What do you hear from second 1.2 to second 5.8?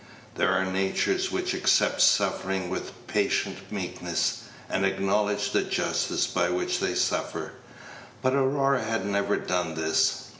which accept suffering with patient meekness, and acknowledge the